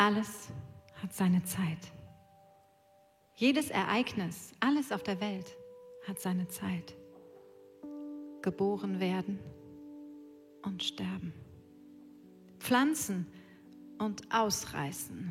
[0.00, 0.48] Alles
[1.02, 1.92] hat seine Zeit.
[3.34, 5.54] Jedes Ereignis, alles auf der Welt
[6.08, 6.96] hat seine Zeit.
[8.40, 9.38] Geboren werden
[10.62, 11.34] und sterben.
[12.60, 13.26] Pflanzen
[13.98, 15.30] und ausreißen.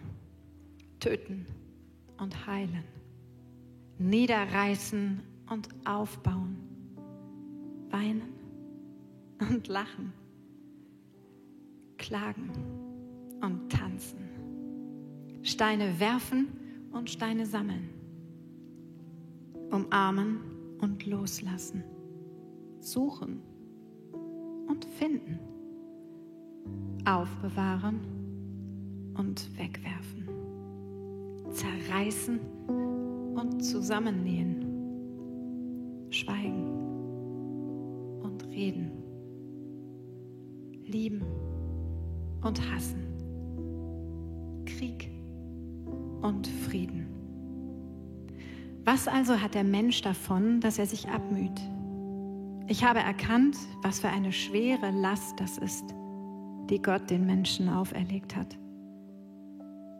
[0.99, 1.47] Töten
[2.19, 2.83] und heilen.
[3.97, 6.57] Niederreißen und aufbauen.
[7.89, 8.33] Weinen
[9.39, 10.13] und lachen.
[11.97, 12.51] Klagen
[13.41, 14.38] und tanzen.
[15.41, 16.47] Steine werfen
[16.91, 17.89] und Steine sammeln.
[19.71, 20.39] Umarmen
[20.81, 21.83] und loslassen.
[22.79, 23.41] Suchen
[24.67, 25.39] und finden.
[27.05, 27.99] Aufbewahren
[29.15, 30.27] und wegwerfen.
[31.51, 32.39] Zerreißen
[33.35, 34.65] und zusammennähen.
[36.09, 36.67] Schweigen
[38.21, 38.91] und reden.
[40.83, 41.23] Lieben
[42.41, 43.05] und hassen.
[44.65, 45.18] Krieg
[46.21, 47.07] und Frieden.
[48.85, 51.59] Was also hat der Mensch davon, dass er sich abmüht?
[52.67, 55.83] Ich habe erkannt, was für eine schwere Last das ist,
[56.69, 58.57] die Gott den Menschen auferlegt hat.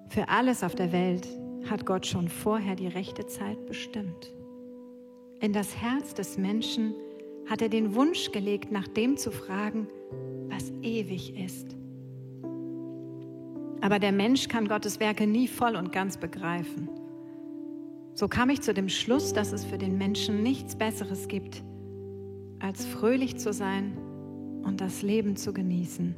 [0.10, 1.28] Für alles auf der Welt
[1.70, 4.32] hat Gott schon vorher die rechte Zeit bestimmt.
[5.40, 6.94] In das Herz des Menschen
[7.50, 9.88] hat er den Wunsch gelegt, nach dem zu fragen,
[10.50, 11.79] was ewig ist.
[13.82, 16.90] Aber der Mensch kann Gottes Werke nie voll und ganz begreifen.
[18.14, 21.64] So kam ich zu dem Schluss, dass es für den Menschen nichts Besseres gibt,
[22.60, 23.98] als fröhlich zu sein
[24.64, 26.16] und das Leben zu genießen.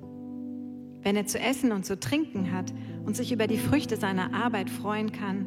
[1.04, 2.74] Wenn er zu essen und zu trinken hat
[3.06, 5.46] und sich über die Früchte seiner Arbeit freuen kann,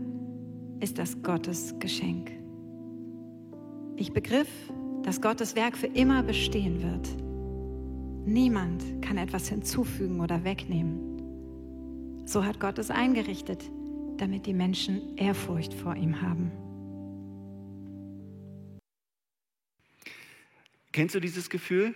[0.80, 2.30] ist das Gottes Geschenk.
[3.96, 4.48] Ich begriff,
[5.02, 7.08] dass Gottes Werk für immer bestehen wird.
[8.26, 11.13] Niemand kann etwas hinzufügen oder wegnehmen.
[12.26, 13.62] So hat Gott es eingerichtet,
[14.16, 16.50] damit die Menschen Ehrfurcht vor ihm haben.
[20.92, 21.92] Kennst du dieses Gefühl?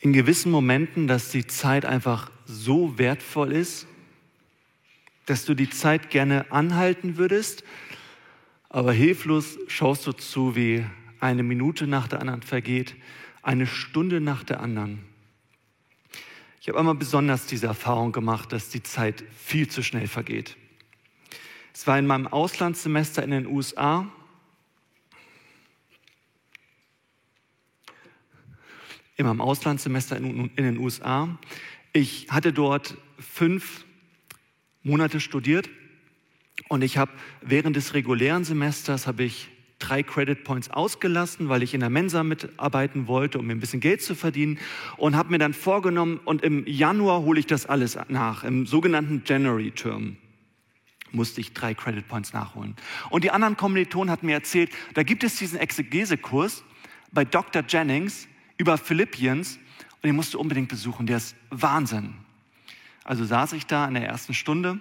[0.00, 3.86] In gewissen Momenten, dass die Zeit einfach so wertvoll ist,
[5.26, 7.62] dass du die Zeit gerne anhalten würdest,
[8.68, 10.84] aber hilflos schaust du zu, wie
[11.20, 12.96] eine Minute nach der anderen vergeht,
[13.42, 15.11] eine Stunde nach der anderen.
[16.62, 20.56] Ich habe einmal besonders diese Erfahrung gemacht, dass die Zeit viel zu schnell vergeht.
[21.74, 24.06] Es war in meinem Auslandssemester in den USA.
[29.16, 31.36] In meinem Auslandssemester in, den USA.
[31.92, 33.84] Ich hatte dort fünf
[34.84, 35.68] Monate studiert
[36.68, 39.48] und ich habe während des regulären Semesters habe ich
[39.82, 43.80] drei Credit Points ausgelassen, weil ich in der Mensa mitarbeiten wollte, um mir ein bisschen
[43.80, 44.58] Geld zu verdienen
[44.96, 49.22] und habe mir dann vorgenommen, und im Januar hole ich das alles nach, im sogenannten
[49.26, 50.16] January Term
[51.14, 52.74] musste ich drei Credit Points nachholen.
[53.10, 56.64] Und die anderen Kommilitonen hatten mir erzählt, da gibt es diesen Exegesekurs
[57.10, 57.62] bei Dr.
[57.68, 59.58] Jennings über Philippians
[59.96, 62.14] und den musst du unbedingt besuchen, der ist Wahnsinn.
[63.04, 64.80] Also saß ich da in der ersten Stunde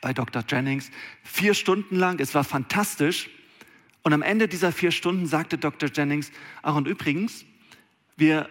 [0.00, 0.44] bei Dr.
[0.48, 0.90] Jennings,
[1.22, 3.30] vier Stunden lang, es war fantastisch.
[4.02, 5.88] Und am Ende dieser vier Stunden sagte Dr.
[5.92, 6.32] Jennings,
[6.62, 7.44] ach und übrigens,
[8.16, 8.48] wir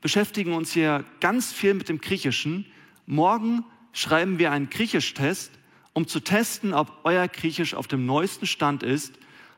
[0.00, 2.66] beschäftigen uns hier ganz viel mit dem Griechischen.
[3.06, 5.52] Morgen schreiben wir einen Griechisch-Test,
[5.92, 9.14] um zu testen, ob euer Griechisch auf dem neuesten Stand ist,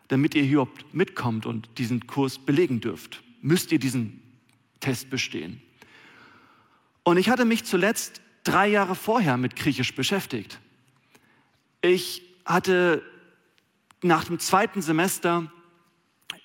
[0.08, 3.22] damit ihr hier mitkommt und diesen Kurs belegen dürft.
[3.42, 4.22] Müsst ihr diesen
[4.80, 5.62] Test bestehen.
[7.02, 10.58] Und ich hatte mich zuletzt drei Jahre vorher mit Griechisch beschäftigt.
[11.82, 13.02] Ich hatte
[14.02, 15.50] nach dem zweiten Semester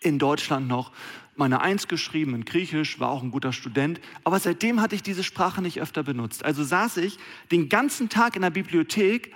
[0.01, 0.91] in Deutschland noch
[1.35, 5.23] meine Eins geschrieben in Griechisch, war auch ein guter Student, aber seitdem hatte ich diese
[5.23, 6.45] Sprache nicht öfter benutzt.
[6.45, 7.17] Also saß ich
[7.51, 9.33] den ganzen Tag in der Bibliothek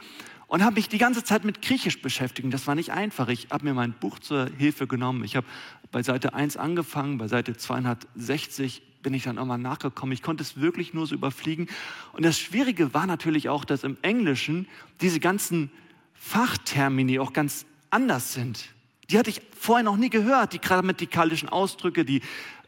[0.47, 2.51] und habe mich die ganze Zeit mit Griechisch beschäftigt.
[2.53, 3.27] Das war nicht einfach.
[3.27, 5.23] Ich habe mir mein Buch zur Hilfe genommen.
[5.23, 5.45] Ich habe
[5.91, 10.13] bei Seite 1 angefangen, bei Seite 260 bin ich dann irgendwann nachgekommen.
[10.13, 11.67] Ich konnte es wirklich nur so überfliegen.
[12.13, 14.67] Und das Schwierige war natürlich auch, dass im Englischen
[15.01, 15.71] diese ganzen
[16.13, 18.69] Fachtermini auch ganz anders sind.
[19.09, 22.21] Die hatte ich vorher noch nie gehört, die grammatikalischen Ausdrücke, die,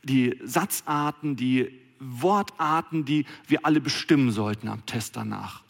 [0.04, 5.64] die Satzarten, die Wortarten, die wir alle bestimmen sollten am Test danach.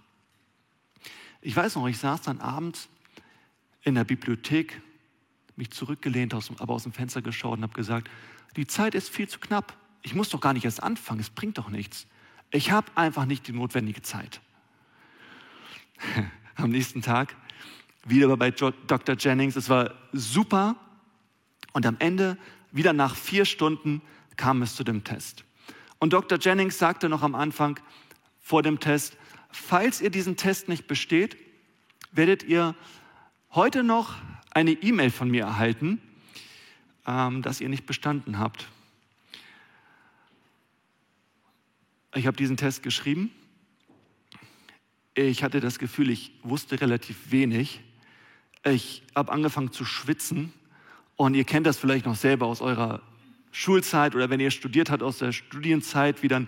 [1.42, 2.88] Ich weiß noch, ich saß dann abends
[3.84, 4.82] in der Bibliothek,
[5.56, 8.10] mich zurückgelehnt, aber aus dem Fenster geschaut und habe gesagt,
[8.56, 9.76] die Zeit ist viel zu knapp.
[10.04, 12.08] Ich muss doch gar nicht erst anfangen, es bringt doch nichts.
[12.52, 14.42] Ich habe einfach nicht die notwendige Zeit.
[16.56, 17.36] Am nächsten Tag
[18.04, 19.16] wieder bei Dr.
[19.18, 19.56] Jennings.
[19.56, 20.76] Es war super.
[21.74, 22.38] Und am Ende,
[22.72, 24.02] wieder nach vier Stunden,
[24.38, 25.44] kam es zu dem Test.
[26.00, 26.40] Und Dr.
[26.40, 27.80] Jennings sagte noch am Anfang
[28.40, 29.18] vor dem Test,
[29.52, 31.38] falls ihr diesen Test nicht besteht,
[32.12, 32.76] werdet ihr
[33.52, 34.16] heute noch
[34.50, 36.02] eine E-Mail von mir erhalten,
[37.06, 38.68] ähm, dass ihr nicht bestanden habt.
[42.16, 43.32] Ich habe diesen Test geschrieben.
[45.14, 47.82] Ich hatte das Gefühl, ich wusste relativ wenig.
[48.64, 50.54] Ich habe angefangen zu schwitzen.
[51.16, 53.02] Und ihr kennt das vielleicht noch selber aus eurer
[53.52, 56.48] Schulzeit oder wenn ihr studiert habt aus der Studienzeit, wie dann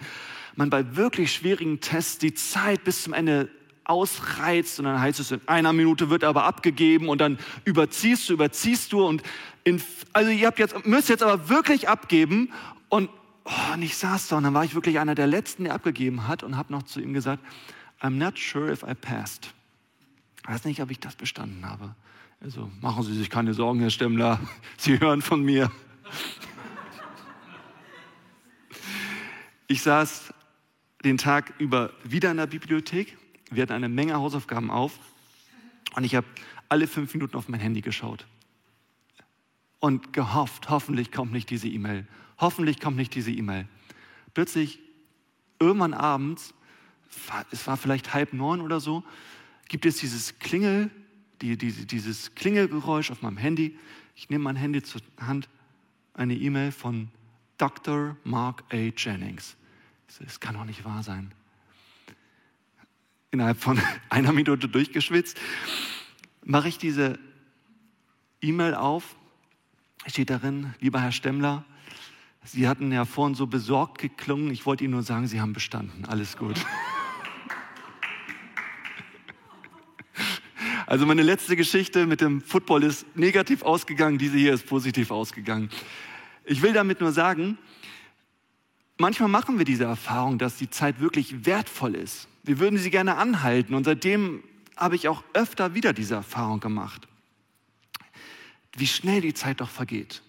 [0.56, 3.50] man bei wirklich schwierigen Tests die Zeit bis zum Ende
[3.84, 8.34] ausreizt und dann heißt es, in einer Minute wird aber abgegeben und dann überziehst du,
[8.34, 9.22] überziehst du und
[9.64, 9.82] in,
[10.14, 12.52] also ihr habt jetzt, müsst jetzt aber wirklich abgeben
[12.90, 13.10] und,
[13.44, 16.28] oh, und ich saß da und dann war ich wirklich einer der Letzten, der abgegeben
[16.28, 17.44] hat und habe noch zu ihm gesagt,
[18.00, 19.54] I'm not sure if I passed.
[20.44, 21.96] Ich weiß nicht, ob ich das bestanden habe.
[22.44, 24.38] Also machen Sie sich keine Sorgen, Herr Stemmler,
[24.78, 25.72] Sie hören von mir.
[29.68, 30.34] Ich saß
[31.06, 33.18] den Tag über wieder in der Bibliothek.
[33.50, 35.00] Wir hatten eine Menge Hausaufgaben auf
[35.96, 36.28] und ich habe
[36.68, 38.28] alle fünf Minuten auf mein Handy geschaut
[39.80, 42.06] und gehofft, hoffentlich kommt nicht diese E-Mail.
[42.40, 43.70] Hoffentlich kommt nicht diese E-Mail.
[44.34, 44.80] Plötzlich,
[45.60, 46.54] irgendwann abends,
[47.52, 49.02] es war vielleicht halb neun oder so,
[49.70, 50.92] gibt es dieses Klingel,
[51.44, 53.78] die, die, dieses Klingelgeräusch auf meinem Handy.
[54.16, 55.50] Ich nehme mein Handy zur Hand,
[56.14, 57.10] eine E-Mail von
[57.58, 58.16] Dr.
[58.24, 58.92] Mark A.
[58.96, 59.58] Jennings.
[60.26, 61.34] Es kann doch nicht wahr sein.
[63.32, 63.80] Innerhalb von
[64.10, 65.40] einer Minute durchgeschwitzt,
[66.44, 67.20] mache ich diese
[68.42, 69.16] E-Mail auf.
[70.06, 71.66] Steht darin, lieber Herr Stemmler,
[72.46, 74.52] Sie hatten ja vorhin so besorgt geklungen.
[74.52, 76.06] Ich wollte Ihnen nur sagen, Sie haben bestanden.
[76.06, 76.60] Alles gut.
[80.94, 85.72] Also meine letzte Geschichte mit dem Football ist negativ ausgegangen, diese hier ist positiv ausgegangen.
[86.46, 87.58] Ich will damit nur sagen,
[89.00, 92.28] manchmal machen wir diese Erfahrung, dass die Zeit wirklich wertvoll ist.
[92.44, 94.44] Wir würden sie gerne anhalten und seitdem
[94.78, 97.08] habe ich auch öfter wieder diese Erfahrung gemacht.
[98.78, 100.22] Wie schnell die Zeit doch vergeht.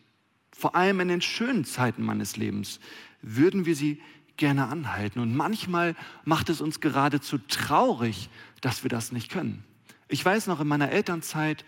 [0.56, 2.81] Vor allem in den schönen Zeiten meines Lebens
[3.20, 4.00] würden wir sie
[4.38, 5.20] gerne anhalten.
[5.20, 5.94] Und manchmal
[6.25, 8.31] macht es uns geradezu traurig,
[8.62, 9.62] dass wir das nicht können.
[10.09, 11.65] Ich weiß noch in meiner Elternzeit,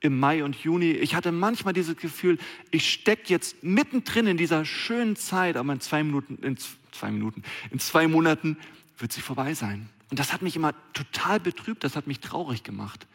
[0.00, 0.92] im Mai und Juni.
[0.92, 2.38] Ich hatte manchmal dieses Gefühl,
[2.70, 6.56] ich stecke jetzt mittendrin in dieser schönen Zeit, aber in zwei Minuten, in
[6.92, 8.56] zwei Minuten, in zwei Monaten
[8.98, 9.88] wird sie vorbei sein.
[10.10, 13.06] Und das hat mich immer total betrübt, das hat mich traurig gemacht.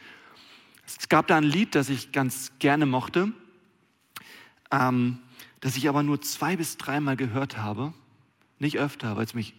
[0.85, 3.31] Es gab da ein Lied, das ich ganz gerne mochte,
[4.71, 5.19] ähm,
[5.61, 7.93] das ich aber nur zwei bis dreimal gehört habe,
[8.59, 9.53] nicht öfter, weil es mich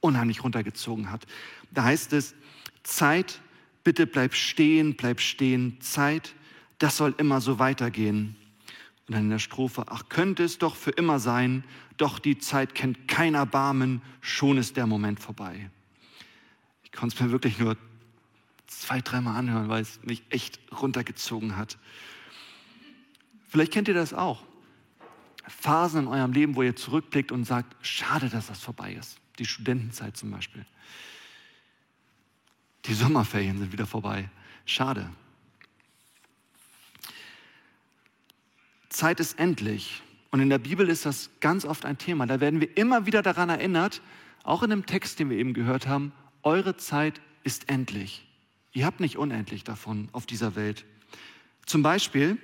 [0.00, 1.26] unheimlich runtergezogen hat.
[1.72, 2.34] Da heißt es,
[2.82, 3.40] Zeit
[3.84, 6.34] bitte bleib stehen, bleib stehen, Zeit,
[6.78, 8.36] das soll immer so weitergehen.
[9.06, 11.64] Und dann in der Strophe, ach könnte es doch für immer sein,
[11.96, 15.70] doch die Zeit kennt kein Erbarmen, schon ist der Moment vorbei.
[16.84, 17.76] Ich konnte es mir wirklich nur
[18.66, 21.78] zwei, dreimal anhören, weil es mich echt runtergezogen hat.
[23.48, 24.44] Vielleicht kennt ihr das auch.
[25.46, 29.18] Phasen in eurem Leben, wo ihr zurückblickt und sagt, schade, dass das vorbei ist.
[29.38, 30.64] Die Studentenzeit zum Beispiel.
[32.86, 34.28] Die Sommerferien sind wieder vorbei.
[34.64, 35.10] Schade.
[38.88, 40.02] Zeit ist endlich.
[40.30, 42.26] Und in der Bibel ist das ganz oft ein Thema.
[42.26, 44.00] Da werden wir immer wieder daran erinnert,
[44.42, 46.12] auch in dem Text, den wir eben gehört haben,
[46.42, 48.26] eure Zeit ist endlich.
[48.72, 50.84] Ihr habt nicht unendlich davon auf dieser Welt.
[51.66, 52.38] Zum Beispiel,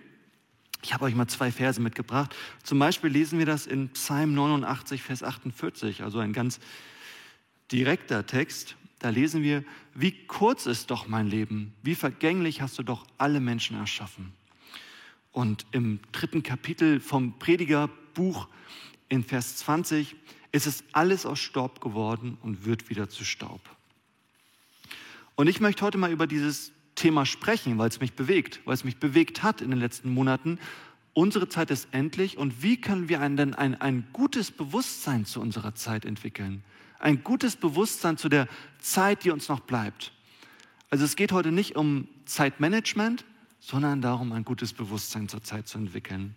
[0.82, 2.34] ich habe euch mal zwei Verse mitgebracht.
[2.62, 6.60] Zum Beispiel lesen wir das in Psalm 89, Vers 48, also ein ganz
[7.72, 8.76] direkter Text.
[8.98, 13.40] Da lesen wir, wie kurz ist doch mein Leben, wie vergänglich hast du doch alle
[13.40, 14.32] Menschen erschaffen.
[15.32, 18.48] Und im dritten Kapitel vom Predigerbuch
[19.08, 20.16] in Vers 20
[20.52, 23.60] ist es alles aus Staub geworden und wird wieder zu Staub.
[25.34, 28.84] Und ich möchte heute mal über dieses Thema sprechen, weil es mich bewegt, weil es
[28.84, 30.58] mich bewegt hat in den letzten Monaten.
[31.12, 35.74] Unsere Zeit ist endlich und wie können wir denn ein, ein gutes Bewusstsein zu unserer
[35.74, 36.64] Zeit entwickeln?
[36.98, 38.48] Ein gutes Bewusstsein zu der
[38.78, 40.12] Zeit, die uns noch bleibt.
[40.90, 43.24] Also es geht heute nicht um Zeitmanagement,
[43.60, 46.34] sondern darum, ein gutes Bewusstsein zur Zeit zu entwickeln.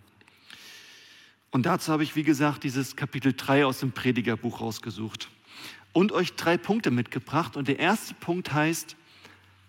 [1.52, 5.30] Und dazu habe ich, wie gesagt, dieses Kapitel 3 aus dem Predigerbuch rausgesucht
[5.94, 7.58] und euch drei Punkte mitgebracht.
[7.58, 8.96] Und der erste Punkt heißt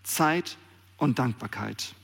[0.02, 0.56] Zeit
[0.98, 1.94] und Dankbarkeit.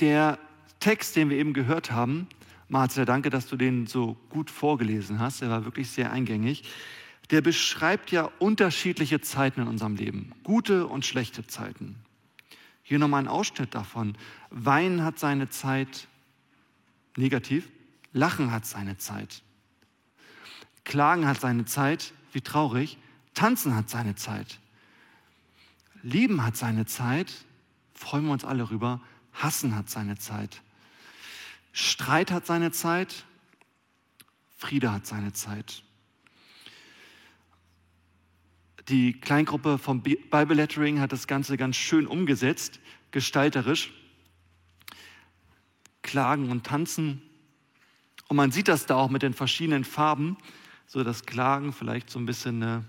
[0.00, 0.38] Der
[0.80, 2.26] Text, den wir eben gehört haben,
[2.70, 5.42] Marcel, danke, dass du den so gut vorgelesen hast.
[5.42, 6.62] Er war wirklich sehr eingängig.
[7.30, 11.96] Der beschreibt ja unterschiedliche Zeiten in unserem Leben, gute und schlechte Zeiten.
[12.84, 14.16] Hier nochmal ein Ausschnitt davon.
[14.50, 16.06] Weinen hat seine Zeit
[17.16, 17.68] negativ,
[18.12, 19.42] Lachen hat seine Zeit.
[20.84, 22.98] Klagen hat seine Zeit, wie traurig.
[23.34, 24.60] Tanzen hat seine Zeit.
[26.02, 27.32] Lieben hat seine Zeit,
[27.94, 29.00] freuen wir uns alle rüber.
[29.32, 30.62] Hassen hat seine Zeit.
[31.72, 33.24] Streit hat seine Zeit.
[34.56, 35.82] Friede hat seine Zeit.
[38.88, 42.80] Die Kleingruppe vom Bible Lettering hat das Ganze ganz schön umgesetzt,
[43.12, 43.92] gestalterisch.
[46.02, 47.22] Klagen und Tanzen.
[48.28, 50.36] Und man sieht das da auch mit den verschiedenen Farben.
[50.86, 52.84] So das Klagen vielleicht so ein bisschen eine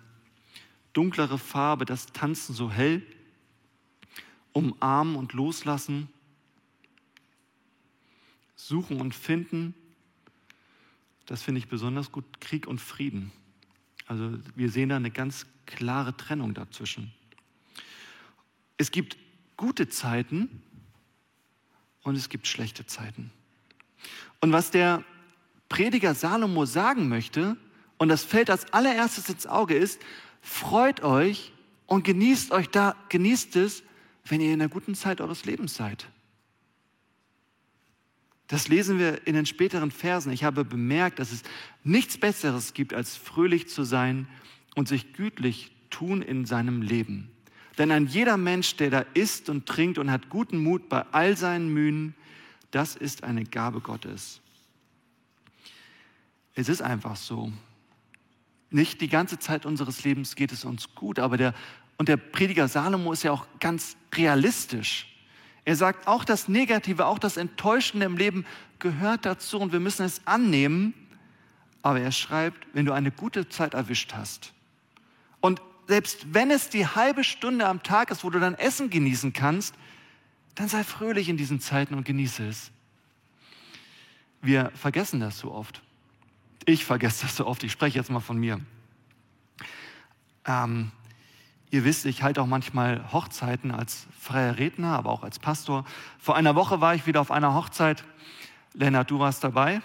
[0.94, 3.06] dunklere Farbe, das Tanzen so hell.
[4.54, 6.10] Umarmen und loslassen.
[8.68, 9.74] Suchen und finden.
[11.26, 12.40] Das finde ich besonders gut.
[12.40, 13.32] Krieg und Frieden.
[14.06, 17.12] Also wir sehen da eine ganz klare Trennung dazwischen.
[18.78, 19.18] Es gibt
[19.58, 20.62] gute Zeiten
[22.04, 23.32] und es gibt schlechte Zeiten.
[24.42, 25.04] Und was der
[25.70, 27.58] Prediger Salomo sagen möchte,
[27.98, 30.02] und das fällt als allererstes ins Auge, ist,
[30.42, 31.52] freut euch
[31.88, 33.84] und genießt euch da, genießt es,
[34.26, 36.08] wenn ihr in der guten Zeit eures Lebens seid.
[38.52, 40.34] Das lesen wir in den späteren Versen.
[40.34, 41.44] Ich habe bemerkt, dass es
[41.86, 44.28] nichts Besseres gibt, als fröhlich zu sein
[44.76, 47.32] und sich gütlich tun in seinem Leben.
[47.78, 51.38] Denn ein jeder Mensch, der da isst und trinkt und hat guten Mut bei all
[51.38, 52.14] seinen Mühen,
[52.72, 54.42] das ist eine Gabe Gottes.
[56.54, 57.54] Es ist einfach so.
[58.70, 61.54] Nicht die ganze Zeit unseres Lebens geht es uns gut, aber der,
[61.98, 65.08] und der Prediger Salomo ist ja auch ganz realistisch.
[65.64, 68.46] Er sagt, auch das Negative, auch das Enttäuschende im Leben
[68.80, 70.94] gehört dazu und wir müssen es annehmen.
[71.84, 74.54] Aber er schreibt, wenn du eine gute Zeit erwischt hast
[75.40, 79.34] und selbst wenn es die halbe Stunde am Tag ist, wo du dein Essen genießen
[79.34, 79.76] kannst,
[80.56, 82.72] dann sei fröhlich in diesen Zeiten und genieße es.
[84.42, 85.82] Wir vergessen das so oft.
[86.66, 87.64] Ich vergesse das so oft.
[87.64, 88.62] Ich spreche jetzt mal von mir.
[90.46, 90.92] Ähm,
[91.72, 95.86] ihr wisst, ich halte auch manchmal Hochzeiten als freier Redner, aber auch als Pastor.
[96.20, 98.04] Vor einer Woche war ich wieder auf einer Hochzeit.
[98.74, 99.82] Lennart, du warst dabei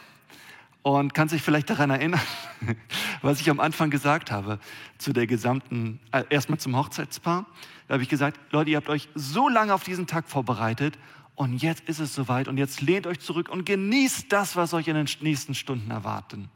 [0.82, 2.20] und kannst dich vielleicht daran erinnern,
[3.22, 4.58] was ich am Anfang gesagt habe
[4.98, 7.46] zu der gesamten, äh, erstmal zum Hochzeitspaar.
[7.88, 10.98] Da habe ich gesagt, Leute, ihr habt euch so lange auf diesen Tag vorbereitet
[11.36, 14.88] und jetzt ist es soweit und jetzt lehnt euch zurück und genießt das, was euch
[14.88, 16.48] in den nächsten Stunden erwarten.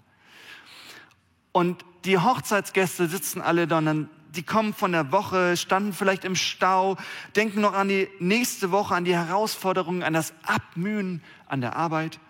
[1.52, 6.24] Und die Hochzeitsgäste sitzen alle da und dann, die kommen von der Woche, standen vielleicht
[6.24, 6.96] im Stau,
[7.36, 12.20] denken noch an die nächste Woche, an die Herausforderungen, an das Abmühen an der Arbeit,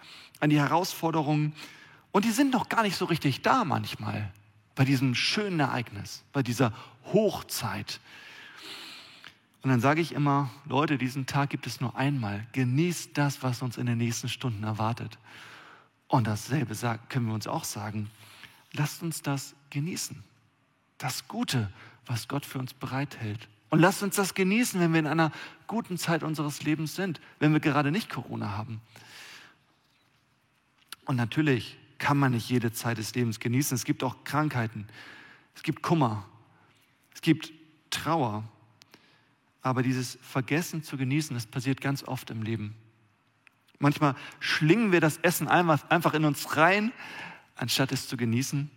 [0.40, 1.54] an die Herausforderungen
[2.12, 4.32] und die sind noch gar nicht so richtig da manchmal
[4.74, 6.72] bei diesem schönen Ereignis, bei dieser
[7.12, 8.00] Hochzeit.
[9.62, 12.46] Und dann sage ich immer, Leute, diesen Tag gibt es nur einmal.
[12.52, 15.18] Genießt das, was uns in den nächsten Stunden erwartet.
[16.08, 16.74] Und dasselbe
[17.08, 18.10] können wir uns auch sagen.
[18.72, 20.24] Lasst uns das genießen.
[20.98, 21.70] Das Gute,
[22.06, 23.48] was Gott für uns bereithält.
[23.70, 25.30] Und lasst uns das genießen, wenn wir in einer
[25.66, 28.80] guten Zeit unseres Lebens sind, wenn wir gerade nicht Corona haben.
[31.04, 33.74] Und natürlich kann man nicht jede Zeit des Lebens genießen.
[33.74, 34.88] Es gibt auch Krankheiten,
[35.54, 36.26] es gibt Kummer,
[37.14, 37.52] es gibt
[37.90, 38.44] Trauer.
[39.62, 42.74] Aber dieses Vergessen zu genießen, das passiert ganz oft im Leben.
[43.78, 46.92] Manchmal schlingen wir das Essen einfach in uns rein,
[47.56, 48.70] anstatt es zu genießen.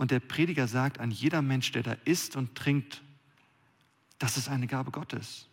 [0.00, 3.02] Und der Prediger sagt an jeder Mensch, der da isst und trinkt,
[4.18, 5.46] das ist eine Gabe Gottes.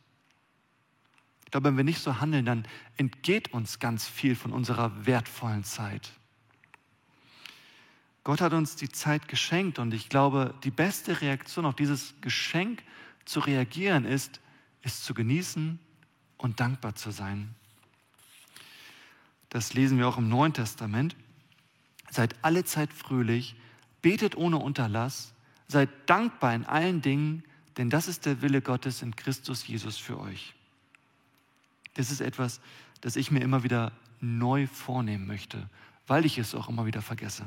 [1.43, 5.65] Ich glaube, wenn wir nicht so handeln, dann entgeht uns ganz viel von unserer wertvollen
[5.65, 6.13] Zeit.
[8.23, 12.83] Gott hat uns die Zeit geschenkt und ich glaube, die beste Reaktion auf dieses Geschenk
[13.25, 14.39] zu reagieren ist,
[14.81, 15.77] es zu genießen
[16.37, 17.53] und dankbar zu sein.
[19.49, 21.17] Das lesen wir auch im Neuen Testament.
[22.09, 23.57] Seid alle Zeit fröhlich,
[24.01, 25.33] betet ohne Unterlass,
[25.67, 27.43] seid dankbar in allen Dingen,
[27.77, 30.53] denn das ist der Wille Gottes in Christus Jesus für euch.
[31.93, 32.59] Das ist etwas,
[33.01, 35.69] das ich mir immer wieder neu vornehmen möchte,
[36.07, 37.45] weil ich es auch immer wieder vergesse.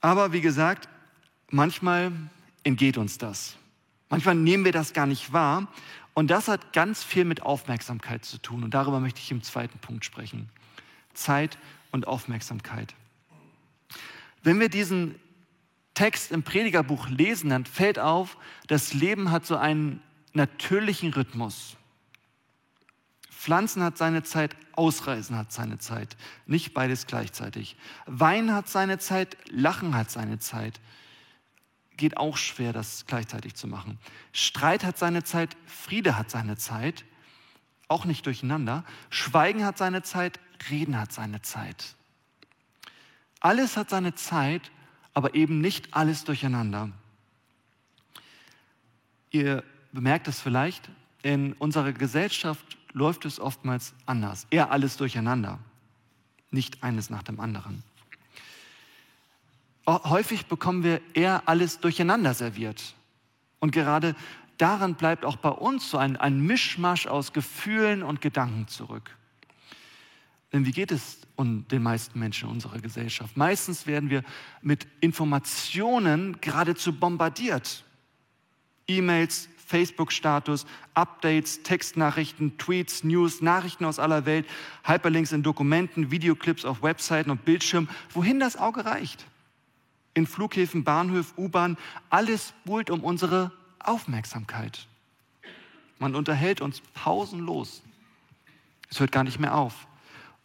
[0.00, 0.88] Aber wie gesagt,
[1.50, 2.12] manchmal
[2.64, 3.56] entgeht uns das.
[4.08, 5.68] Manchmal nehmen wir das gar nicht wahr.
[6.14, 8.64] Und das hat ganz viel mit Aufmerksamkeit zu tun.
[8.64, 10.48] Und darüber möchte ich im zweiten Punkt sprechen.
[11.14, 11.58] Zeit
[11.92, 12.94] und Aufmerksamkeit.
[14.42, 15.16] Wenn wir diesen
[15.94, 18.36] Text im Predigerbuch lesen, dann fällt auf,
[18.68, 20.00] das Leben hat so einen
[20.32, 21.76] natürlichen Rhythmus.
[23.30, 26.16] Pflanzen hat seine Zeit, Ausreisen hat seine Zeit.
[26.46, 27.76] Nicht beides gleichzeitig.
[28.06, 30.80] Wein hat seine Zeit, Lachen hat seine Zeit.
[31.96, 33.98] Geht auch schwer, das gleichzeitig zu machen.
[34.32, 37.04] Streit hat seine Zeit, Friede hat seine Zeit.
[37.88, 38.84] Auch nicht durcheinander.
[39.10, 40.38] Schweigen hat seine Zeit,
[40.70, 41.96] Reden hat seine Zeit.
[43.40, 44.70] Alles hat seine Zeit
[45.14, 46.90] aber eben nicht alles durcheinander.
[49.30, 50.88] Ihr bemerkt es vielleicht,
[51.22, 55.58] in unserer Gesellschaft läuft es oftmals anders, eher alles durcheinander,
[56.50, 57.82] nicht eines nach dem anderen.
[59.86, 62.94] Häufig bekommen wir eher alles durcheinander serviert.
[63.58, 64.14] Und gerade
[64.58, 69.16] daran bleibt auch bei uns so ein, ein Mischmasch aus Gefühlen und Gedanken zurück.
[70.52, 73.36] Denn wie geht es den meisten Menschen in unserer Gesellschaft?
[73.36, 74.24] Meistens werden wir
[74.62, 77.84] mit Informationen geradezu bombardiert.
[78.86, 80.64] E-Mails, Facebook-Status,
[80.94, 84.46] Updates, Textnachrichten, Tweets, News, Nachrichten aus aller Welt,
[84.84, 89.26] Hyperlinks in Dokumenten, Videoclips auf Webseiten und Bildschirmen, wohin das Auge reicht.
[90.14, 91.76] In Flughäfen, Bahnhöfen, U-Bahn,
[92.08, 94.86] alles buhlt um unsere Aufmerksamkeit.
[95.98, 97.82] Man unterhält uns pausenlos.
[98.88, 99.87] Es hört gar nicht mehr auf.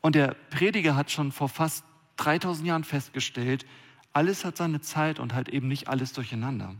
[0.04, 1.86] Und der Prediger hat schon vor fast
[2.18, 3.66] 3000 Jahren festgestellt,
[4.12, 6.76] alles hat seine Zeit und halt eben nicht alles durcheinander.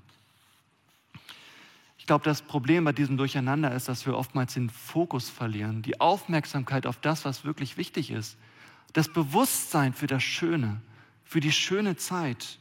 [1.98, 6.02] Ich glaube, das Problem bei diesem Durcheinander ist, dass wir oftmals den Fokus verlieren, die
[6.02, 8.38] Aufmerksamkeit auf das, was wirklich wichtig ist,
[8.92, 10.82] das Bewusstsein für das Schöne,
[11.24, 12.60] für die schöne Zeit,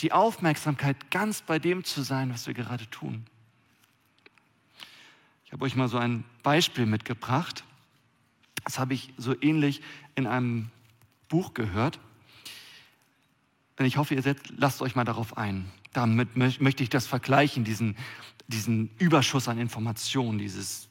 [0.00, 3.24] die Aufmerksamkeit ganz bei dem zu sein, was wir gerade tun.
[5.46, 7.64] Ich habe euch mal so ein Beispiel mitgebracht.
[8.64, 9.82] Das habe ich so ähnlich
[10.14, 10.70] in einem
[11.28, 11.98] Buch gehört.
[13.78, 15.70] Und ich hoffe, ihr setzt, lasst euch mal darauf ein.
[15.92, 17.96] Damit möchte ich das vergleichen, diesen,
[18.46, 20.88] diesen Überschuss an Informationen, dieses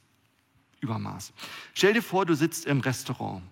[0.80, 1.32] Übermaß.
[1.74, 3.42] Stell dir vor, du sitzt im Restaurant,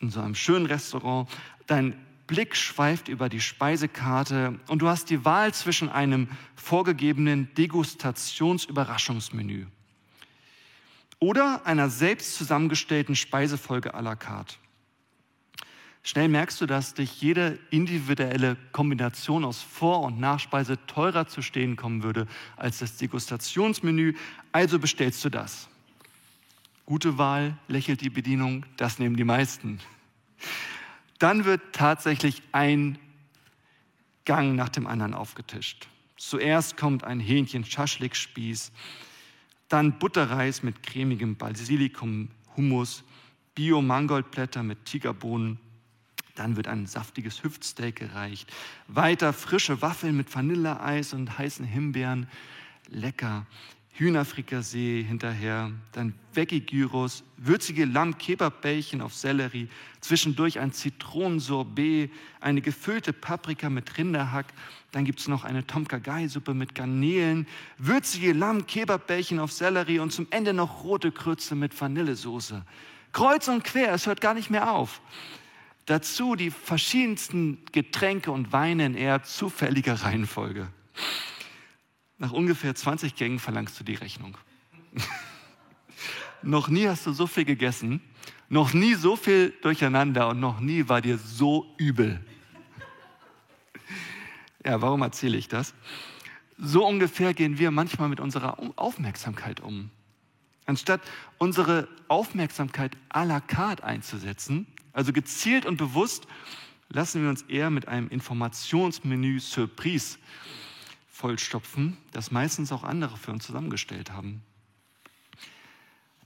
[0.00, 1.30] in so einem schönen Restaurant,
[1.66, 9.66] dein Blick schweift über die Speisekarte und du hast die Wahl zwischen einem vorgegebenen Degustationsüberraschungsmenü
[11.20, 14.56] oder einer selbst zusammengestellten Speisefolge à la carte.
[16.02, 21.76] Schnell merkst du, dass dich jede individuelle Kombination aus Vor- und Nachspeise teurer zu stehen
[21.76, 22.26] kommen würde
[22.56, 24.14] als das Degustationsmenü,
[24.52, 25.68] also bestellst du das.
[26.86, 29.80] Gute Wahl, lächelt die Bedienung, das nehmen die meisten.
[31.18, 32.98] Dann wird tatsächlich ein
[34.24, 35.88] Gang nach dem anderen aufgetischt.
[36.16, 38.72] Zuerst kommt ein Hähnchen-Schaschlik-Spieß,
[39.68, 43.04] dann Butterreis mit cremigem Basilikum, Hummus,
[43.54, 45.58] Bio-Mangoldblätter mit Tigerbohnen,
[46.34, 48.52] dann wird ein saftiges Hüftsteak gereicht.
[48.86, 52.28] Weiter frische Waffeln mit Vanilleeis und heißen Himbeeren.
[52.88, 53.46] Lecker.
[53.98, 59.68] Hühnerfrikassee hinterher, dann Veggie-Gyros, würzige Lamm-Kebab-Bällchen auf Sellerie,
[60.00, 64.46] zwischendurch ein Zitronensorbet, eine gefüllte Paprika mit Rinderhack,
[64.92, 70.28] dann gibt es noch eine Tom Kha-Gai-Suppe mit Garnelen, würzige Lamm-Kebab-Bällchen auf Sellerie und zum
[70.30, 72.64] Ende noch rote Krütze mit Vanillesoße.
[73.12, 75.00] Kreuz und quer, es hört gar nicht mehr auf.
[75.86, 80.68] Dazu die verschiedensten Getränke und Weine in eher zufälliger Reihenfolge.
[82.18, 84.36] Nach ungefähr 20 Gängen verlangst du die Rechnung.
[86.42, 88.00] noch nie hast du so viel gegessen,
[88.48, 92.24] noch nie so viel durcheinander und noch nie war dir so übel.
[94.64, 95.74] ja, warum erzähle ich das?
[96.58, 99.90] So ungefähr gehen wir manchmal mit unserer Aufmerksamkeit um.
[100.66, 101.00] Anstatt
[101.38, 106.26] unsere Aufmerksamkeit à la carte einzusetzen, also gezielt und bewusst
[106.88, 110.18] lassen wir uns eher mit einem Informationsmenü Surprise
[111.18, 114.40] vollstopfen, das meistens auch andere für uns zusammengestellt haben.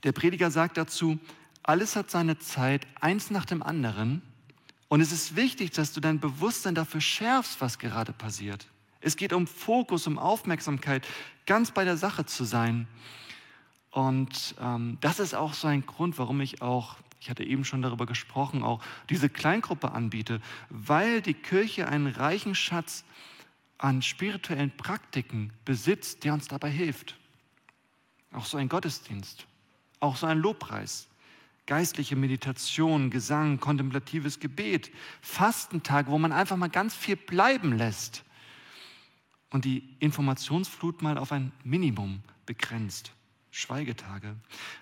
[0.03, 1.17] Der Prediger sagt dazu,
[1.63, 4.21] alles hat seine Zeit, eins nach dem anderen.
[4.89, 8.67] Und es ist wichtig, dass du dein Bewusstsein dafür schärfst, was gerade passiert.
[9.01, 11.07] Es geht um Fokus, um Aufmerksamkeit,
[11.47, 12.87] ganz bei der Sache zu sein.
[13.89, 17.81] Und ähm, das ist auch so ein Grund, warum ich auch ich hatte eben schon
[17.81, 23.05] darüber gesprochen, auch diese Kleingruppe anbiete, weil die Kirche einen reichen Schatz
[23.77, 27.17] an spirituellen Praktiken besitzt, der uns dabei hilft.
[28.31, 29.45] Auch so ein Gottesdienst,
[29.99, 31.07] auch so ein Lobpreis,
[31.65, 38.23] geistliche Meditation, Gesang, kontemplatives Gebet, Fastentag, wo man einfach mal ganz viel bleiben lässt
[39.49, 43.11] und die Informationsflut mal auf ein Minimum begrenzt.
[43.51, 44.35] Schweigetage.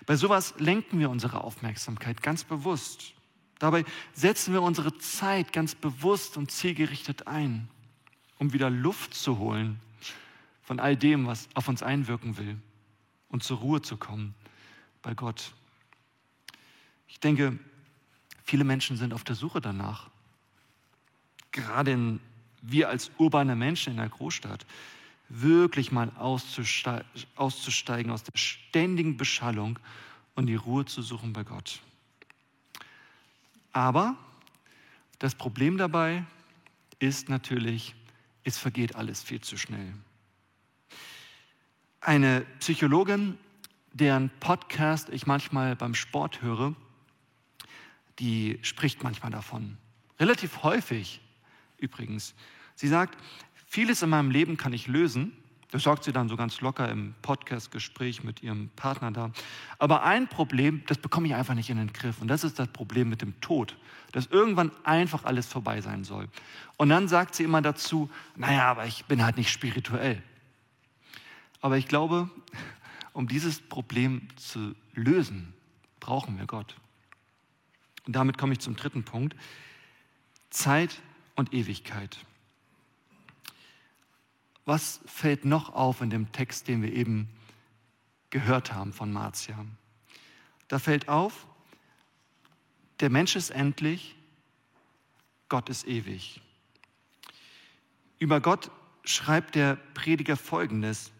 [0.06, 3.12] Bei sowas lenken wir unsere Aufmerksamkeit ganz bewusst.
[3.58, 7.68] Dabei setzen wir unsere Zeit ganz bewusst und zielgerichtet ein,
[8.42, 9.78] um wieder Luft zu holen
[10.62, 12.58] von all dem, was auf uns einwirken will
[13.28, 14.34] und zur Ruhe zu kommen
[15.00, 15.52] bei Gott.
[17.06, 17.56] Ich denke,
[18.42, 20.10] viele Menschen sind auf der Suche danach.
[21.52, 22.20] Gerade in,
[22.62, 24.66] wir als urbane Menschen in der Großstadt
[25.28, 29.78] wirklich mal auszusteigen aus der ständigen Beschallung
[30.34, 31.78] und die Ruhe zu suchen bei Gott.
[33.72, 34.16] Aber
[35.20, 36.24] das Problem dabei
[36.98, 37.94] ist natürlich,
[38.44, 39.92] es vergeht alles viel zu schnell.
[42.00, 43.38] Eine Psychologin,
[43.92, 46.74] deren Podcast ich manchmal beim Sport höre,
[48.18, 49.76] die spricht manchmal davon.
[50.18, 51.20] Relativ häufig
[51.78, 52.34] übrigens.
[52.74, 53.18] Sie sagt,
[53.66, 55.36] vieles in meinem Leben kann ich lösen.
[55.72, 59.32] Das sagt sie dann so ganz locker im Podcast-Gespräch mit ihrem Partner da.
[59.78, 62.20] Aber ein Problem, das bekomme ich einfach nicht in den Griff.
[62.20, 63.78] Und das ist das Problem mit dem Tod,
[64.12, 66.28] dass irgendwann einfach alles vorbei sein soll.
[66.76, 70.22] Und dann sagt sie immer dazu, naja, aber ich bin halt nicht spirituell.
[71.62, 72.28] Aber ich glaube,
[73.14, 75.54] um dieses Problem zu lösen,
[76.00, 76.76] brauchen wir Gott.
[78.06, 79.34] Und damit komme ich zum dritten Punkt.
[80.50, 81.00] Zeit
[81.34, 82.18] und Ewigkeit.
[84.64, 87.28] Was fällt noch auf in dem Text, den wir eben
[88.30, 89.64] gehört haben von Marzia?
[90.68, 91.46] Da fällt auf,
[93.00, 94.14] der Mensch ist endlich,
[95.48, 96.40] Gott ist ewig.
[98.18, 98.70] Über Gott
[99.04, 101.10] schreibt der Prediger Folgendes.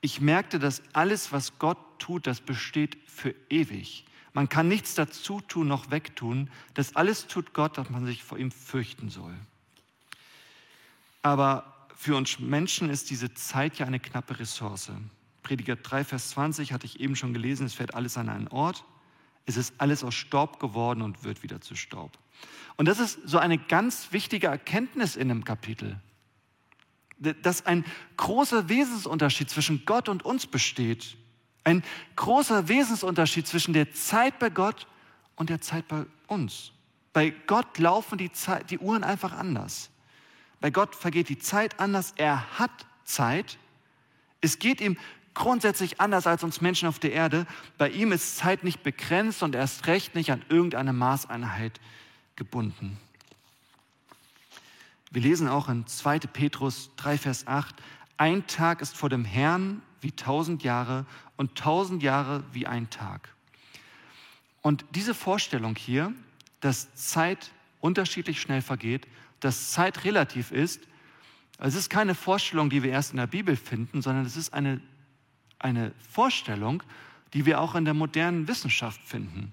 [0.00, 4.04] Ich merkte, dass alles, was Gott tut, das besteht für ewig.
[4.34, 6.50] Man kann nichts dazu tun noch wegtun.
[6.74, 9.34] Das alles tut Gott, dass man sich vor ihm fürchten soll.
[11.22, 14.90] Aber für uns Menschen ist diese Zeit ja eine knappe Ressource.
[15.42, 18.84] Prediger 3, Vers 20 hatte ich eben schon gelesen, es fährt alles an einen Ort.
[19.46, 22.18] Es ist alles aus Staub geworden und wird wieder zu Staub.
[22.76, 26.00] Und das ist so eine ganz wichtige Erkenntnis in dem Kapitel,
[27.18, 27.84] dass ein
[28.16, 31.16] großer Wesensunterschied zwischen Gott und uns besteht.
[31.62, 31.82] Ein
[32.16, 34.86] großer Wesensunterschied zwischen der Zeit bei Gott
[35.36, 36.72] und der Zeit bei uns.
[37.12, 39.90] Bei Gott laufen die, Zeit, die Uhren einfach anders.
[40.64, 42.14] Bei Gott vergeht die Zeit anders.
[42.16, 42.70] Er hat
[43.04, 43.58] Zeit.
[44.40, 44.96] Es geht ihm
[45.34, 47.46] grundsätzlich anders als uns Menschen auf der Erde.
[47.76, 51.80] Bei ihm ist Zeit nicht begrenzt und erst recht nicht an irgendeine Maßeinheit
[52.34, 52.96] gebunden.
[55.10, 56.20] Wir lesen auch in 2.
[56.20, 57.74] Petrus 3, Vers 8,
[58.16, 61.04] ein Tag ist vor dem Herrn wie tausend Jahre
[61.36, 63.34] und tausend Jahre wie ein Tag.
[64.62, 66.14] Und diese Vorstellung hier,
[66.60, 67.50] dass Zeit
[67.82, 69.06] unterschiedlich schnell vergeht,
[69.44, 70.80] dass Zeit relativ ist,
[71.58, 74.80] es ist keine Vorstellung, die wir erst in der Bibel finden, sondern es ist eine,
[75.58, 76.82] eine Vorstellung,
[77.32, 79.52] die wir auch in der modernen Wissenschaft finden.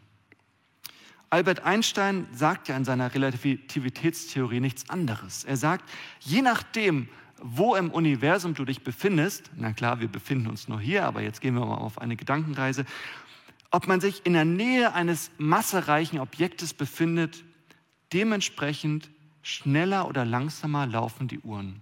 [1.29, 5.45] Albert Einstein sagt ja in seiner Relativitätstheorie nichts anderes.
[5.45, 7.07] Er sagt, je nachdem,
[7.41, 11.39] wo im Universum du dich befindest, na klar, wir befinden uns nur hier, aber jetzt
[11.39, 12.85] gehen wir mal auf eine Gedankenreise,
[13.71, 17.43] ob man sich in der Nähe eines massereichen Objektes befindet,
[18.11, 19.09] dementsprechend
[19.41, 21.81] schneller oder langsamer laufen die Uhren.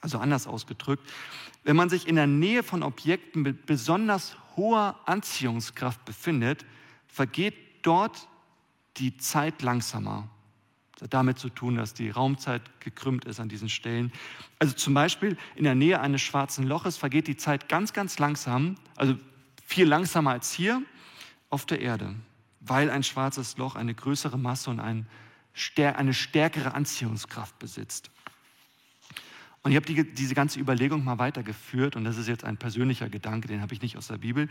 [0.00, 1.08] Also anders ausgedrückt,
[1.64, 6.64] wenn man sich in der Nähe von Objekten mit besonders hoher Anziehungskraft befindet,
[7.06, 8.28] vergeht dort
[8.96, 10.28] die Zeit langsamer.
[10.94, 14.12] Das hat damit zu tun, dass die Raumzeit gekrümmt ist an diesen Stellen.
[14.58, 18.76] Also zum Beispiel in der Nähe eines schwarzen Loches vergeht die Zeit ganz, ganz langsam,
[18.96, 19.16] also
[19.64, 20.82] viel langsamer als hier
[21.50, 22.14] auf der Erde,
[22.60, 25.06] weil ein schwarzes Loch eine größere Masse und ein,
[25.76, 28.10] eine stärkere Anziehungskraft besitzt.
[29.62, 33.08] Und ich habe die, diese ganze Überlegung mal weitergeführt und das ist jetzt ein persönlicher
[33.08, 34.48] Gedanke, den habe ich nicht aus der Bibel.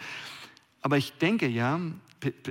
[0.82, 1.80] Aber ich denke ja,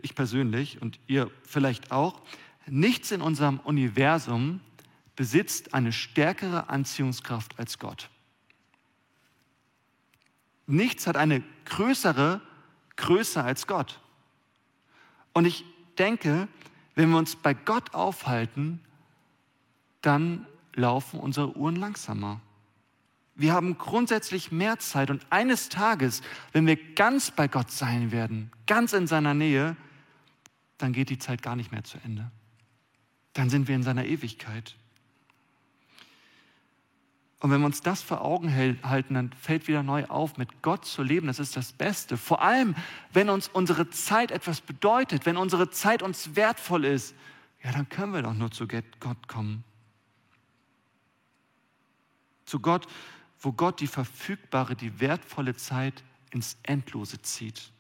[0.03, 2.21] ich persönlich und ihr vielleicht auch,
[2.67, 4.61] Nichts in unserem Universum
[5.17, 8.11] besitzt eine stärkere Anziehungskraft als Gott.
[10.67, 12.41] Nichts hat eine größere
[12.97, 14.01] Größe als Gott.
[15.33, 15.65] Und ich
[15.99, 16.47] denke,
[16.95, 18.81] wenn wir uns bei Gott aufhalten,
[20.03, 22.41] dann laufen unsere Uhren langsamer.
[23.35, 26.23] Wir haben grundsätzlich mehr Zeit und eines Tages,
[26.53, 29.77] wenn wir ganz bei Gott sein werden, ganz in seiner Nähe,
[30.79, 32.31] dann geht die Zeit gar nicht mehr zu Ende
[33.33, 34.77] dann sind wir in seiner Ewigkeit.
[37.41, 40.85] Und wenn wir uns das vor Augen halten, dann fällt wieder neu auf, mit Gott
[40.85, 42.17] zu leben, das ist das Beste.
[42.17, 42.77] Vor allem,
[43.13, 47.15] wenn uns unsere Zeit etwas bedeutet, wenn unsere Zeit uns wertvoll ist,
[47.63, 49.65] ja, dann können wir doch nur zu Gott kommen.
[52.45, 52.87] Zu Gott,
[53.41, 57.73] wo Gott die verfügbare, die wertvolle Zeit ins Endlose zieht.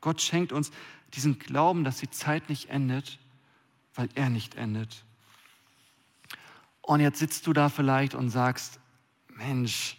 [0.00, 0.70] Gott schenkt uns
[1.14, 3.18] diesen Glauben, dass die Zeit nicht endet
[3.98, 5.04] weil er nicht endet.
[6.82, 8.77] Und jetzt sitzt du da vielleicht und sagst,
[9.38, 9.96] Mensch,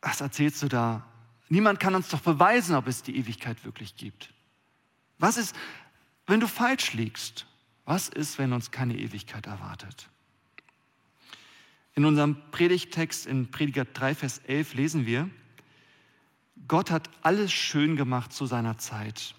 [0.00, 1.06] was erzählst du da?
[1.48, 4.32] Niemand kann uns doch beweisen, ob es die Ewigkeit wirklich gibt.
[5.18, 5.54] Was ist,
[6.26, 7.46] wenn du falsch liegst?
[7.84, 10.08] Was ist, wenn uns keine Ewigkeit erwartet?
[11.94, 15.28] In unserem Predigtext in Prediger 3, Vers 11 lesen wir,
[16.68, 19.34] Gott hat alles schön gemacht zu seiner Zeit.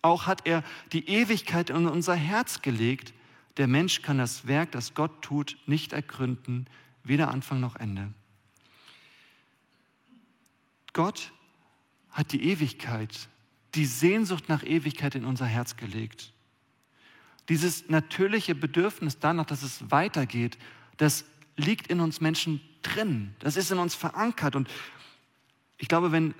[0.00, 3.12] Auch hat er die Ewigkeit in unser Herz gelegt,
[3.56, 6.66] Der Mensch kann das Werk, das Gott tut, nicht ergründen,
[7.04, 8.12] weder Anfang noch Ende.
[10.92, 11.32] Gott
[12.10, 13.28] hat die Ewigkeit,
[13.74, 16.32] die Sehnsucht nach Ewigkeit in unser Herz gelegt.
[17.48, 20.58] Dieses natürliche Bedürfnis danach, dass es weitergeht,
[20.96, 21.24] das
[21.56, 23.34] liegt in uns Menschen drin.
[23.38, 24.56] Das ist in uns verankert.
[24.56, 24.68] Und
[25.78, 26.34] ich glaube, wenn,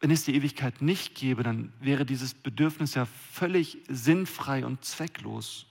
[0.00, 5.66] wenn es die Ewigkeit nicht gäbe, dann wäre dieses Bedürfnis ja völlig sinnfrei und zwecklos.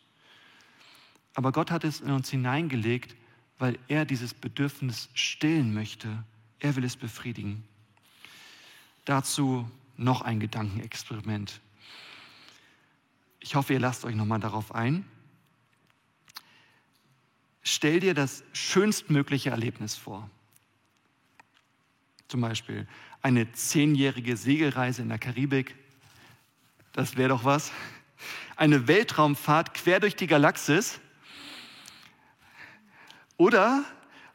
[1.34, 3.16] Aber Gott hat es in uns hineingelegt,
[3.60, 6.24] weil er dieses Bedürfnis stillen möchte.
[6.60, 7.64] Er will es befriedigen.
[9.06, 11.60] Dazu noch ein Gedankenexperiment.
[13.40, 15.06] Ich hoffe, ihr lasst euch nochmal darauf ein.
[17.64, 20.30] Stell dir das schönstmögliche Erlebnis vor.
[22.28, 22.88] Zum Beispiel
[23.22, 25.76] eine zehnjährige Segelreise in der Karibik.
[26.94, 27.72] Das wäre doch was.
[28.56, 31.00] Eine Weltraumfahrt quer durch die Galaxis.
[33.38, 33.86] Oder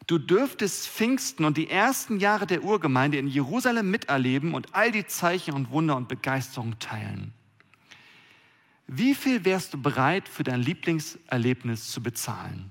[0.06, 5.06] du dürftest Pfingsten und die ersten Jahre der Urgemeinde in Jerusalem miterleben und all die
[5.06, 7.34] Zeichen und Wunder und Begeisterung teilen.
[8.86, 12.70] Wie viel wärst du bereit für dein Lieblingserlebnis zu bezahlen?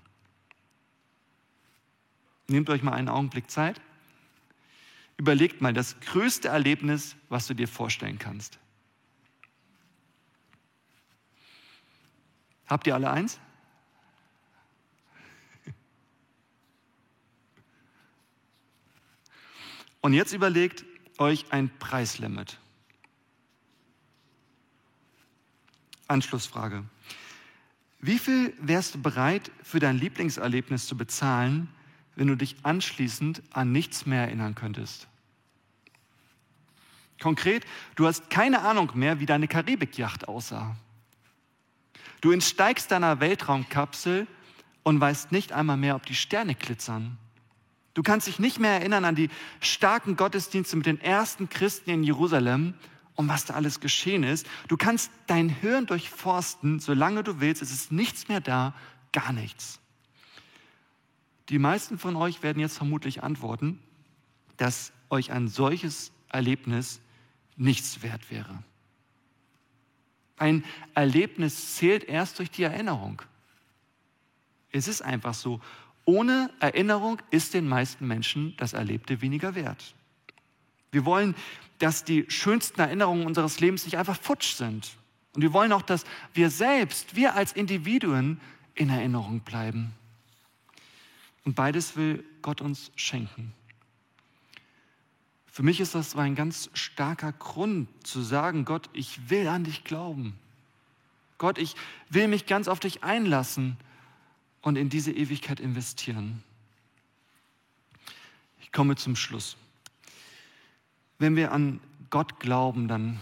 [2.47, 3.79] Nehmt euch mal einen Augenblick Zeit.
[5.17, 8.59] Überlegt mal das größte Erlebnis, was du dir vorstellen kannst.
[12.67, 13.39] Habt ihr alle eins?
[20.01, 20.83] Und jetzt überlegt
[21.17, 22.59] euch ein Preislimit.
[26.07, 26.83] Anschlussfrage.
[27.99, 31.69] Wie viel wärst du bereit, für dein Lieblingserlebnis zu bezahlen,
[32.15, 35.07] wenn du dich anschließend an nichts mehr erinnern könntest?
[37.21, 40.75] Konkret, du hast keine Ahnung mehr, wie deine Karibikjacht aussah.
[42.19, 44.25] Du entsteigst deiner Weltraumkapsel
[44.83, 47.19] und weißt nicht einmal mehr, ob die Sterne glitzern.
[47.93, 52.03] Du kannst dich nicht mehr erinnern an die starken Gottesdienste mit den ersten Christen in
[52.03, 52.73] Jerusalem
[53.15, 54.47] und was da alles geschehen ist.
[54.67, 57.61] Du kannst dein Hirn durchforsten, solange du willst.
[57.61, 58.73] Es ist nichts mehr da,
[59.11, 59.79] gar nichts.
[61.49, 63.79] Die meisten von euch werden jetzt vermutlich antworten,
[64.55, 67.01] dass euch ein solches Erlebnis
[67.57, 68.63] nichts wert wäre.
[70.37, 70.63] Ein
[70.95, 73.21] Erlebnis zählt erst durch die Erinnerung.
[74.71, 75.59] Es ist einfach so.
[76.05, 79.93] Ohne Erinnerung ist den meisten Menschen das Erlebte weniger wert.
[80.91, 81.35] Wir wollen,
[81.79, 84.91] dass die schönsten Erinnerungen unseres Lebens nicht einfach futsch sind.
[85.33, 88.41] Und wir wollen auch, dass wir selbst, wir als Individuen
[88.75, 89.93] in Erinnerung bleiben.
[91.45, 93.53] Und beides will Gott uns schenken.
[95.47, 99.83] Für mich ist das ein ganz starker Grund zu sagen, Gott, ich will an dich
[99.83, 100.37] glauben.
[101.37, 101.75] Gott, ich
[102.09, 103.77] will mich ganz auf dich einlassen
[104.61, 106.43] und in diese Ewigkeit investieren.
[108.61, 109.57] Ich komme zum Schluss.
[111.19, 113.19] Wenn wir an Gott glauben, dann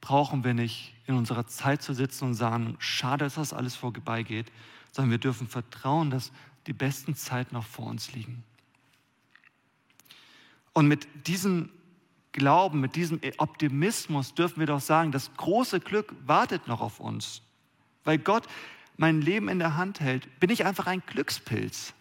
[0.00, 4.50] brauchen wir nicht in unserer Zeit zu sitzen und sagen, schade, dass das alles vorbeigeht,
[4.92, 6.32] sondern wir dürfen vertrauen, dass
[6.66, 8.42] die besten Zeiten noch vor uns liegen.
[10.72, 11.70] Und mit diesem
[12.32, 17.40] Glauben, mit diesem Optimismus dürfen wir doch sagen, das große Glück wartet noch auf uns.
[18.04, 18.46] Weil Gott
[18.96, 21.92] mein Leben in der Hand hält, bin ich einfach ein Glückspilz.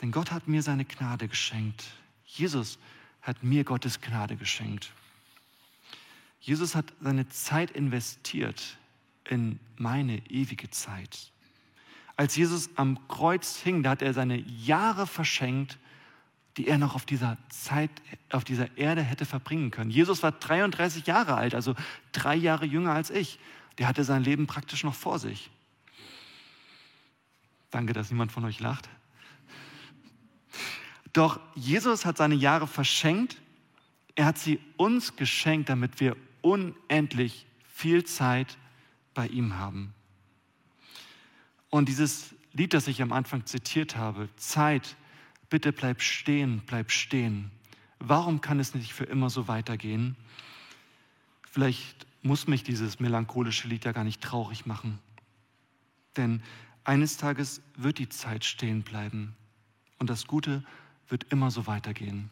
[0.00, 1.84] Denn Gott hat mir seine Gnade geschenkt.
[2.24, 2.78] Jesus
[3.22, 4.90] hat mir Gottes Gnade geschenkt.
[6.40, 8.78] Jesus hat seine Zeit investiert
[9.28, 11.30] in meine ewige Zeit.
[12.16, 15.78] Als Jesus am Kreuz hing, da hat er seine Jahre verschenkt,
[16.56, 17.90] die er noch auf dieser Zeit,
[18.30, 19.90] auf dieser Erde hätte verbringen können.
[19.90, 21.74] Jesus war 33 Jahre alt, also
[22.12, 23.38] drei Jahre jünger als ich
[23.80, 25.48] der hatte sein Leben praktisch noch vor sich.
[27.70, 28.90] Danke, dass niemand von euch lacht.
[31.14, 33.40] Doch Jesus hat seine Jahre verschenkt.
[34.16, 38.58] Er hat sie uns geschenkt, damit wir unendlich viel Zeit
[39.14, 39.94] bei ihm haben.
[41.70, 44.94] Und dieses Lied, das ich am Anfang zitiert habe, Zeit,
[45.48, 47.50] bitte bleib stehen, bleib stehen.
[47.98, 50.16] Warum kann es nicht für immer so weitergehen?
[51.50, 54.98] Vielleicht muss mich dieses melancholische Lied ja gar nicht traurig machen.
[56.16, 56.42] Denn
[56.84, 59.34] eines Tages wird die Zeit stehen bleiben
[59.98, 60.64] und das Gute
[61.08, 62.30] wird immer so weitergehen.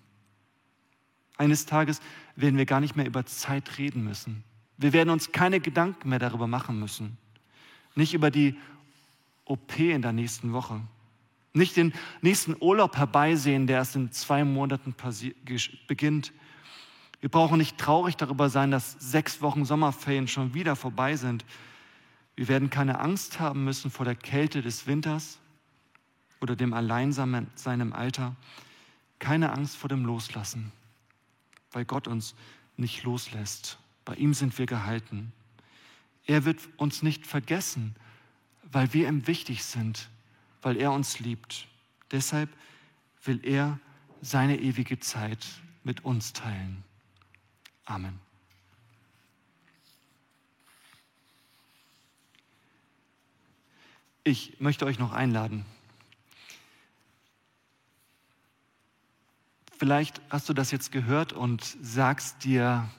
[1.36, 2.00] Eines Tages
[2.34, 4.42] werden wir gar nicht mehr über Zeit reden müssen.
[4.76, 7.16] Wir werden uns keine Gedanken mehr darüber machen müssen.
[7.94, 8.56] Nicht über die
[9.44, 10.80] OP in der nächsten Woche.
[11.52, 14.94] Nicht den nächsten Urlaub herbeisehen, der erst in zwei Monaten
[15.86, 16.32] beginnt.
[17.20, 21.44] Wir brauchen nicht traurig darüber sein, dass sechs Wochen Sommerferien schon wieder vorbei sind.
[22.36, 25.38] Wir werden keine Angst haben müssen vor der Kälte des Winters
[26.40, 28.36] oder dem Alleinsein seinem Alter.
[29.18, 30.70] Keine Angst vor dem Loslassen,
[31.72, 32.36] weil Gott uns
[32.76, 33.78] nicht loslässt.
[34.04, 35.32] Bei ihm sind wir gehalten.
[36.26, 37.96] Er wird uns nicht vergessen,
[38.70, 40.08] weil wir ihm wichtig sind,
[40.62, 41.66] weil er uns liebt.
[42.12, 42.50] Deshalb
[43.24, 43.80] will er
[44.20, 45.44] seine ewige Zeit
[45.82, 46.84] mit uns teilen.
[47.88, 48.20] Amen.
[54.24, 55.64] Ich möchte euch noch einladen.
[59.78, 62.90] Vielleicht hast du das jetzt gehört und sagst dir,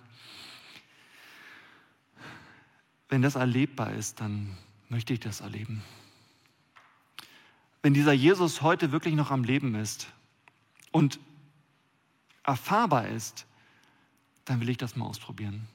[3.10, 5.84] wenn das erlebbar ist, dann möchte ich das erleben.
[7.84, 10.08] Wenn dieser Jesus heute wirklich noch am Leben ist
[10.92, 11.20] und
[12.44, 13.46] erfahrbar ist,
[14.50, 15.68] dann will ich das mal ausprobieren.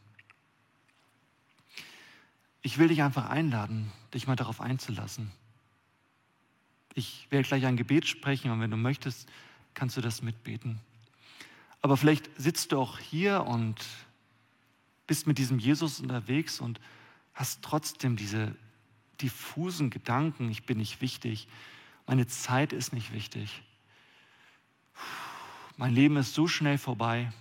[2.61, 5.31] Ich will dich einfach einladen, dich mal darauf einzulassen.
[6.93, 9.29] Ich werde gleich ein Gebet sprechen und wenn du möchtest,
[9.75, 10.81] kannst du das mitbeten.
[11.83, 13.81] Aber vielleicht sitzt du auch hier und
[15.07, 16.81] bist mit diesem Jesus unterwegs und
[17.33, 18.57] hast trotzdem diese
[19.21, 21.47] diffusen Gedanken, ich bin nicht wichtig,
[22.09, 23.63] meine Zeit ist nicht wichtig,
[25.77, 27.33] mein Leben ist so schnell vorbei.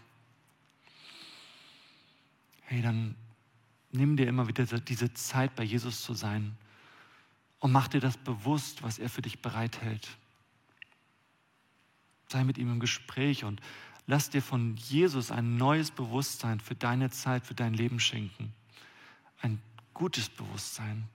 [2.74, 3.14] Hey, dann
[3.92, 6.58] nimm dir immer wieder diese Zeit bei Jesus zu sein
[7.60, 10.10] und mach dir das bewusst, was er für dich bereithält.
[12.30, 13.62] Sei mit ihm im Gespräch und
[14.08, 18.52] lass dir von Jesus ein neues Bewusstsein für deine Zeit, für dein Leben schenken.
[19.40, 19.62] Ein
[19.94, 21.08] gutes Bewusstsein.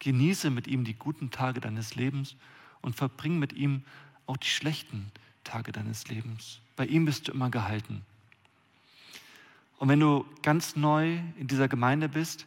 [0.00, 2.36] Genieße mit ihm die guten Tage deines Lebens
[2.82, 3.84] und verbring mit ihm
[4.26, 5.10] auch die schlechten
[5.44, 6.60] Tage deines Lebens.
[6.76, 8.04] Bei ihm bist du immer gehalten.
[9.78, 12.46] Und wenn du ganz neu in dieser Gemeinde bist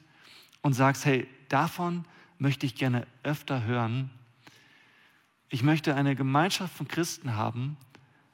[0.61, 2.05] und sagst, hey, davon
[2.39, 4.09] möchte ich gerne öfter hören,
[5.49, 7.77] ich möchte eine Gemeinschaft von Christen haben,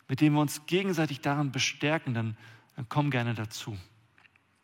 [0.08, 2.38] mit denen wir uns gegenseitig daran bestärken, dann,
[2.76, 3.78] dann komm gerne dazu.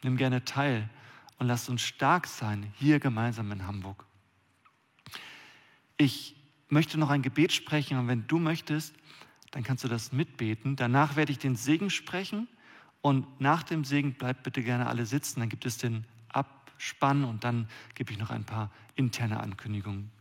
[0.04, 0.89] Nimm gerne teil
[1.38, 4.06] und lass uns stark sein, hier gemeinsam in Hamburg.
[5.98, 6.36] Ich
[6.70, 8.96] möchte noch ein Gebet sprechen und wenn du möchtest,
[9.52, 10.76] dann kannst du das mitbeten.
[10.76, 12.48] Danach werde ich den Segen sprechen
[13.01, 15.39] und nach dem Segen bleibt bitte gerne alle sitzen.
[15.39, 20.12] Dann gibt es den Abspann und dann gebe ich noch ein paar interne Ankündigungen.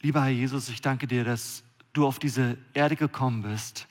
[0.00, 3.88] Lieber Herr Jesus, ich danke dir, dass du auf diese Erde gekommen bist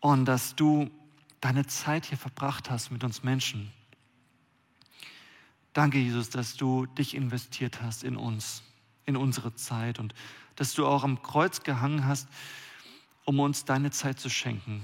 [0.00, 0.90] und dass du
[1.40, 3.70] deine Zeit hier verbracht hast mit uns Menschen.
[5.72, 8.62] Danke, Jesus, dass du dich investiert hast in uns,
[9.04, 10.14] in unsere Zeit und
[10.56, 12.28] dass du auch am Kreuz gehangen hast,
[13.24, 14.82] um uns deine Zeit zu schenken,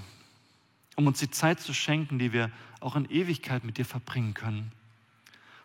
[0.95, 4.71] um uns die Zeit zu schenken, die wir auch in Ewigkeit mit dir verbringen können.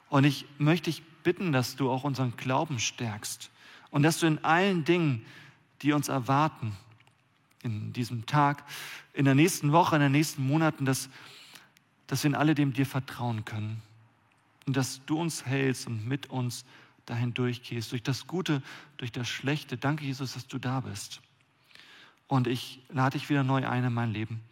[0.08, 3.50] Und ich möchte dich bitten, dass du auch unseren Glauben stärkst
[3.90, 5.24] und dass du in allen Dingen,
[5.82, 6.76] die uns erwarten,
[7.62, 8.64] in diesem Tag,
[9.12, 11.08] in der nächsten Woche, in den nächsten Monaten, dass,
[12.06, 13.82] dass wir in alledem dir vertrauen können.
[14.66, 16.64] Und dass du uns hältst und mit uns
[17.08, 18.62] dahin durchgehst, durch das Gute,
[18.96, 19.76] durch das Schlechte.
[19.76, 21.20] Danke, Jesus, dass du da bist.
[22.26, 24.42] Und ich lade dich wieder neu ein in mein Leben,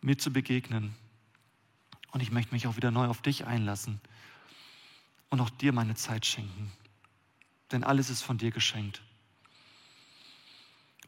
[0.00, 0.94] mir zu begegnen.
[2.12, 4.00] Und ich möchte mich auch wieder neu auf dich einlassen
[5.28, 6.72] und auch dir meine Zeit schenken
[7.72, 9.02] denn alles ist von dir geschenkt.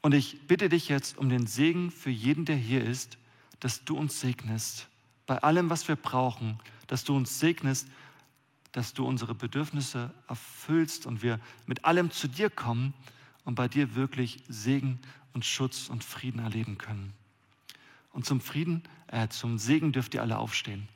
[0.00, 3.18] Und ich bitte dich jetzt um den Segen für jeden, der hier ist,
[3.60, 4.88] dass du uns segnest,
[5.26, 7.88] bei allem, was wir brauchen, dass du uns segnest,
[8.78, 12.94] dass du unsere Bedürfnisse erfüllst und wir mit allem zu dir kommen
[13.44, 15.00] und bei dir wirklich Segen
[15.34, 17.12] und Schutz und Frieden erleben können.
[18.12, 20.88] Und zum Frieden, äh, zum Segen dürft ihr alle aufstehen.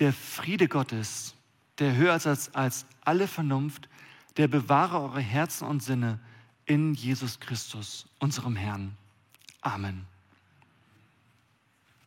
[0.00, 1.34] der Friede Gottes,
[1.78, 3.88] der höher ist als, als alle Vernunft,
[4.38, 6.18] der bewahre eure Herzen und Sinne
[6.64, 8.96] in Jesus Christus, unserem Herrn.
[9.60, 10.09] Amen.